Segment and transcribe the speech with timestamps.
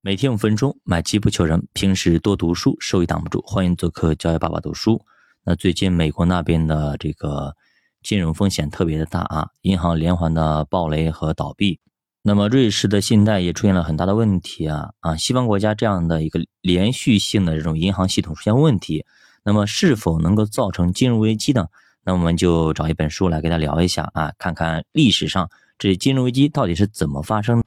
[0.00, 1.66] 每天五分钟，买基不求人。
[1.72, 3.42] 平时多读书，收益挡不住。
[3.44, 5.04] 欢迎做客教育爸爸读书。
[5.44, 7.56] 那最近美国那边的这个
[8.00, 11.80] 金融风险特别的大啊，银行连环的暴雷和倒闭。
[12.22, 15.16] 那么瑞士的信贷也出现了很大的问题啊啊！
[15.16, 19.04] 西方国家这样的一个连续性的这种银行系统出现问题，
[19.42, 21.66] 那么是否能够造成金融危机呢？
[22.04, 27.64] 那我们就找一本书来跟他聊一下啊，看看历史上这金融危机到底是怎么发生。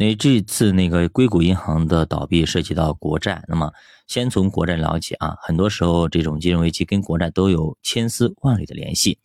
[0.00, 3.70] 那这次那个硅谷银行的倒闭涉及到国债，那么
[4.06, 9.18] 先从国债了解啊，很多时候这种金融危机跟国债都有千丝万缕的联系。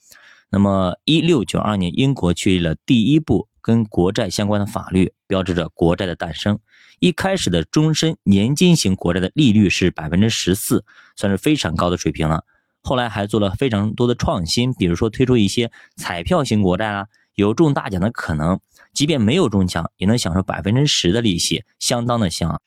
[0.49, 6.59] 那么一六九二年，英国确立了第一部跟国债相关的法律，标志着国债的诞生。
[6.99, 10.83] 一开始的终身年金型国债的利率是百分之十四，
[11.15, 12.43] 算是非常高的水平了。
[12.81, 17.07] 后来还做了非常多的创新，比如说推出一些彩票型国债啊。
[17.35, 18.59] 有中大奖的可能，
[18.93, 22.59] 即便没有中奖，也能享受百分之十的利息，相当的香。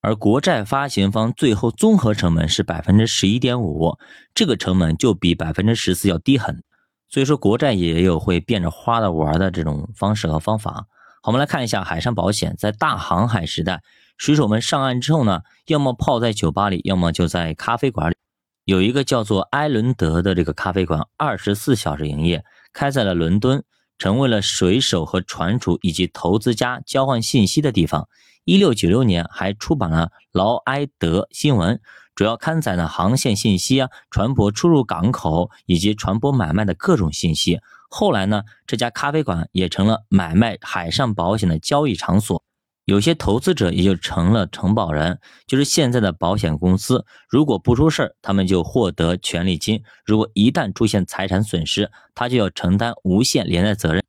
[0.00, 3.96] 而国债发行方最后综合成本是百分之十一点五，
[4.34, 6.62] 这个成本就比百分之十四要低很。
[7.08, 10.86] 所以说，国债也有会变着花的玩的这种方式和方法。
[11.22, 13.82] 好，我们来看一下海上保险，在大航海时代，
[14.18, 18.16] 水手们上岸之后呢，要么泡在酒吧里，要么就在咖啡馆里。
[18.64, 23.62] 有一个叫做埃伦德的这个咖啡馆，二十四小时营业，开在了伦敦。
[23.98, 28.08] 成为了水手和船主以及投资家交换信息的地方。
[28.44, 31.76] 一六九六年还出版了《劳埃德新闻》，
[32.14, 37.60] 主要刊载了航线信息啊、船舶出入港口以及船舶买卖的各种信息。
[37.88, 42.43] 后来呢，这家咖啡馆也成了买卖海上保险的交易场所。
[42.84, 47.06] 有些投资者也就成了承保人，就是现在的保险公司。
[47.28, 54.04] 如果不出事儿，他们就获得权利金；如果一旦出现财产损失，他就要承担无限连带责任。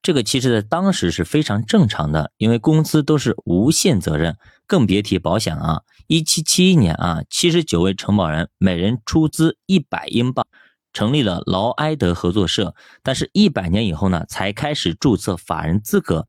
[0.00, 4.36] 这个其实在当时是非常正常的，因为公司都是无限责任，
[4.66, 5.82] 更别提保险啊。
[6.06, 10.46] 一七七一年啊，七十九位承保人每人出资一百英镑，
[10.92, 12.74] 成立了劳埃德合作社。
[13.02, 16.28] 但是，一百年以后呢，才开始注册法人资格。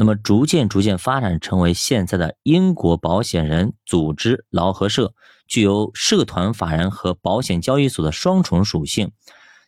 [0.00, 5.12] 那么逐渐逐渐发展成为现在的英国保险人组织劳合社，
[5.46, 9.12] 具有社团法人和保险交易所的双重属性。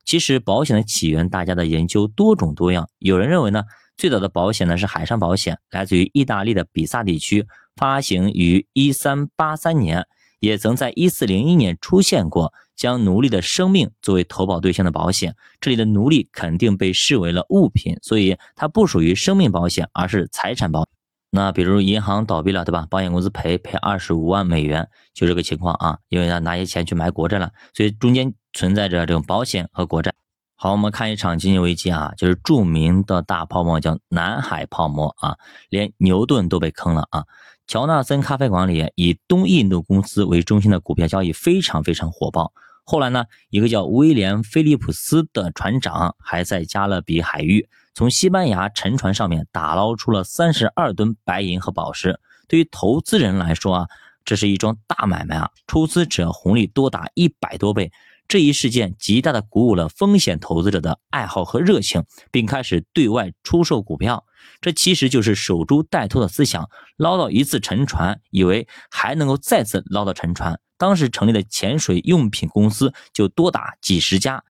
[0.07, 2.89] 其实保险的起源，大家的研究多种多样。
[2.99, 3.65] 有人认为呢，
[3.99, 10.07] 最早的保险呢是海上保险，来自于意大利的比萨地区，发行于一三八三年。
[10.43, 20.85] 也曾在一四零一年出现过将奴隶的生命作为投保对象的保险，这里的奴隶肯定被视为了物品，所以它不属于生命保险，而是财产保。
[21.31, 22.89] 那比如银行倒闭了，对吧？
[22.91, 30.13] 保险公司赔赔二十五万美元，就这个情况啊，因为他拿些钱去买国债了，所以中间存在着这种保险和国债。
[30.57, 35.37] 好，我们看一场经济危机啊，就是著名的大泡沫，叫南海泡沫啊，
[35.71, 37.25] 连牛顿都被坑了啊。
[37.73, 42.53] 乔纳森咖啡馆里以东印度公司为中心的股票交易非常非常火爆。
[42.85, 52.21] 后来呢，一个叫威廉·菲利普斯的船长还在加勒比海域从西班牙沉船上面打捞出了三十二吨白银和宝石。
[52.47, 53.89] 对于投资人来说啊，
[54.23, 57.91] 这是一桩大买卖啊，出资者红利多达一百多倍。
[58.33, 64.25] 这一事件极大的鼓舞了风险投资者的爱好和热情，并开始对外出售股票。
[64.63, 70.59] 这其实就是守株待兔的思想，捞到一次沉船，以为还能够再次捞到沉船。
[70.79, 74.43] 当时成立的潜水用品公司就多达几十家。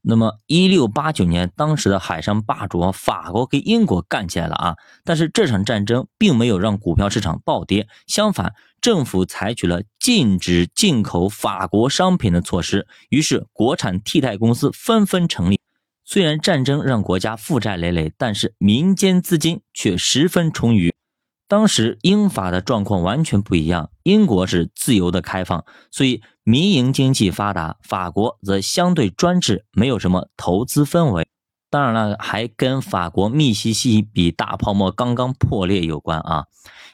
[0.00, 4.76] 那么，一六八九年，当时的海上霸主法国跟英国干起来了啊！
[5.04, 15.60] 但是这场战争并没有让股票市场暴跌，相反，政府采取了禁止进口法国商品的措施，于是国产替代公司纷纷成立。
[16.04, 20.94] 虽然战争让国家负债累累，但是民间资金却十分充裕。
[21.48, 31.26] 当时英法的状况完全不一样，英国是自由的开放，所以民营经济发达；法国则相对专制，没有什么投资氛围。
[31.68, 36.46] 当然了，还跟法国密西西比大泡沫刚刚破裂有关啊。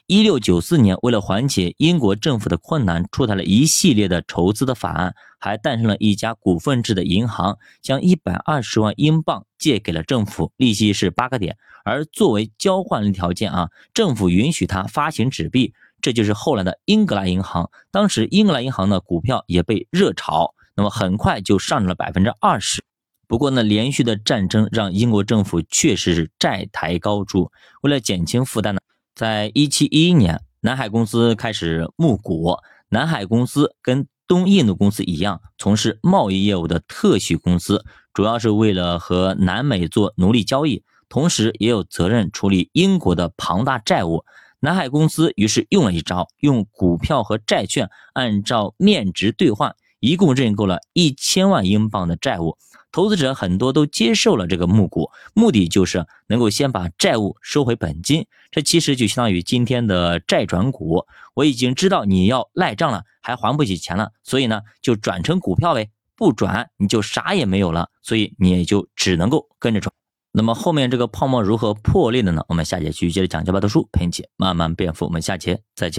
[0.07, 11.55] 一六九四年，为了缓解英国政府的困难，出台了一系列的筹资的法案，还诞生了一家股份制的银行，将一百二十万英镑借给了政府，利息是八个点。
[11.85, 15.73] 而作为交换条件啊，政府允许他发行纸币，
[16.05, 17.71] 这就是后来的英格兰银行。
[17.89, 22.83] 当时英格兰银行的股票也被热炒，那么很快就上涨了百分之二十。
[23.27, 28.81] 不过呢，连续的战争让英国政府确实是债台高筑，为了减轻负担呢。
[29.15, 32.55] 在一七一一年，南海公司开始募股。
[32.89, 44.23] 南海公司跟东印度公司一样，从事贸易业务的特许公司，主要是为了和南美做奴隶交易，同时也有责任处理英国的庞大债务。
[44.59, 52.57] 南海公司于是用了一招，用股票和债券按照面值兑换，一共认购了一千万英镑的债务。
[52.91, 58.25] 投资者很多都接受了这个募股，目的就是能够先把债务收回本金。
[58.51, 61.05] 这其实就相当于今天的债转股。
[61.33, 65.89] 我已经知道你要赖账了，还还不起钱了，所以呢就转成股票呗。
[66.15, 69.93] 不转你就啥也没有了，所以你也就只能够跟着转。
[70.37, 72.43] 那么后面这个泡沫如何破裂的呢？
[72.49, 75.05] 我们下节继续接着讲，教爸读书陪你一起慢慢变富。
[75.05, 75.93] 我们下节再见。